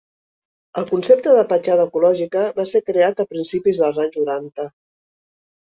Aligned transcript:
El 0.81 0.87
concepte 0.91 1.35
de 1.39 1.43
petjada 1.51 1.85
ecològica 1.91 2.45
va 2.57 2.67
ser 2.71 2.83
creat 2.89 3.21
a 3.25 3.29
principis 3.35 3.83
dels 3.85 4.01
anys 4.07 4.21
noranta. 4.23 4.71